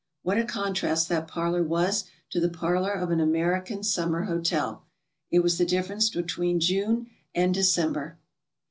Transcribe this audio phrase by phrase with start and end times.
[0.23, 4.83] What a contrast that parlor was to the parlor of an American sum mer hotel!
[5.29, 8.17] It was the difference between June and Dece n ber.